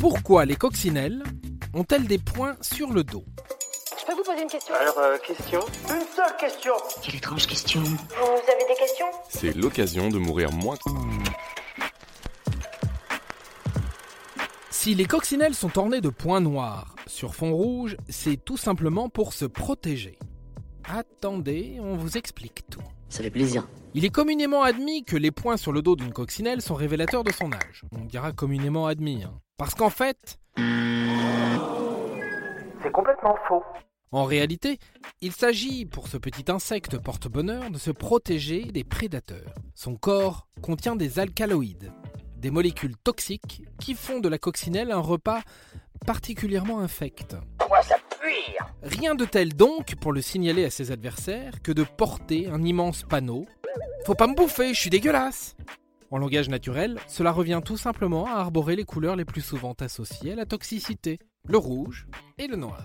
[0.00, 1.22] Pourquoi les coccinelles
[1.74, 3.22] ont-elles des points sur le dos
[4.00, 5.60] Je peux vous poser une question Alors, euh, question
[5.90, 7.82] Une seule question Quelle étrange question.
[7.82, 10.78] Vous avez des questions C'est l'occasion de mourir moins.
[14.70, 19.34] Si les coccinelles sont ornées de points noirs sur fond rouge, c'est tout simplement pour
[19.34, 20.18] se protéger.
[20.84, 22.82] Attendez, on vous explique tout.
[23.08, 23.66] Ça fait plaisir.
[23.94, 27.32] Il est communément admis que les points sur le dos d'une coccinelle sont révélateurs de
[27.32, 27.84] son âge.
[27.92, 29.24] On dira communément admis.
[29.24, 29.34] hein.
[29.56, 30.38] Parce qu'en fait,
[32.82, 33.62] C'est complètement faux.
[34.12, 34.78] en réalité,
[35.20, 39.54] il s'agit pour ce petit insecte porte-bonheur de se protéger des prédateurs.
[39.74, 41.92] Son corps contient des alcaloïdes,
[42.36, 45.40] des molécules toxiques qui font de la coccinelle un repas
[46.06, 47.36] particulièrement infect.
[47.68, 47.96] Moi, ça
[48.82, 53.02] Rien de tel donc pour le signaler à ses adversaires que de porter un immense
[53.02, 53.46] panneau.
[54.06, 55.56] Faut pas me bouffer, je suis dégueulasse.
[56.10, 60.32] En langage naturel, cela revient tout simplement à arborer les couleurs les plus souvent associées
[60.32, 62.06] à la toxicité, le rouge
[62.38, 62.84] et le noir.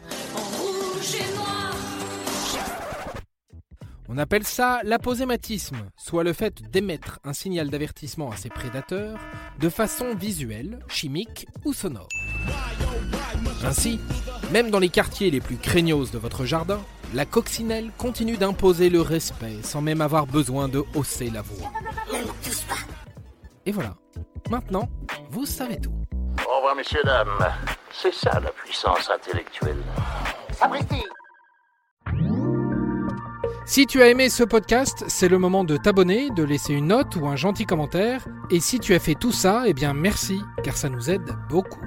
[4.08, 9.18] On appelle ça l'aposématisme, soit le fait d'émettre un signal d'avertissement à ses prédateurs
[9.60, 12.10] de façon visuelle, chimique ou sonore.
[13.64, 14.00] Ainsi,
[14.52, 16.80] même dans les quartiers les plus craignos de votre jardin,
[17.14, 21.72] la coccinelle continue d'imposer le respect sans même avoir besoin de hausser la voix.
[23.66, 23.96] Et voilà,
[24.50, 24.90] maintenant,
[25.32, 25.94] vous savez tout.
[26.48, 27.48] Au revoir, messieurs, dames.
[27.92, 29.82] C'est ça la puissance intellectuelle.
[30.52, 31.04] Sapristi
[33.66, 37.16] Si tu as aimé ce podcast, c'est le moment de t'abonner, de laisser une note
[37.16, 38.28] ou un gentil commentaire.
[38.52, 41.82] Et si tu as fait tout ça, eh bien merci, car ça nous aide beaucoup.